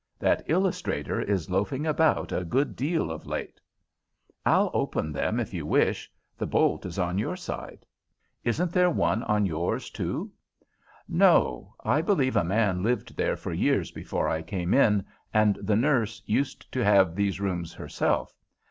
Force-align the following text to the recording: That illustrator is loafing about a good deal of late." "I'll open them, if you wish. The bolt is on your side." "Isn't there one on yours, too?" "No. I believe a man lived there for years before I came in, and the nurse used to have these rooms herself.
That 0.17 0.41
illustrator 0.49 1.21
is 1.21 1.51
loafing 1.51 1.85
about 1.85 2.31
a 2.31 2.43
good 2.43 2.75
deal 2.75 3.11
of 3.11 3.27
late." 3.27 3.61
"I'll 4.47 4.71
open 4.73 5.11
them, 5.11 5.39
if 5.39 5.53
you 5.53 5.63
wish. 5.63 6.11
The 6.35 6.47
bolt 6.47 6.87
is 6.87 6.97
on 6.97 7.19
your 7.19 7.35
side." 7.35 7.85
"Isn't 8.43 8.71
there 8.71 8.89
one 8.89 9.21
on 9.21 9.45
yours, 9.45 9.91
too?" 9.91 10.31
"No. 11.07 11.75
I 11.83 12.01
believe 12.01 12.35
a 12.35 12.43
man 12.43 12.81
lived 12.81 13.15
there 13.15 13.35
for 13.37 13.53
years 13.53 13.91
before 13.91 14.27
I 14.27 14.41
came 14.41 14.73
in, 14.73 15.05
and 15.35 15.59
the 15.61 15.75
nurse 15.75 16.23
used 16.25 16.71
to 16.71 16.83
have 16.83 17.13
these 17.13 17.39
rooms 17.39 17.71
herself. 17.71 18.33